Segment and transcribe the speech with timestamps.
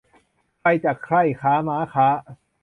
[0.59, 2.07] ใครจักใคร่ค้าม้าค้า